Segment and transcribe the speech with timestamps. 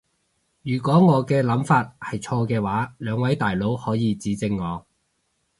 [0.63, 4.83] 如果我嘅諗法係錯嘅話，兩位大佬可以指正我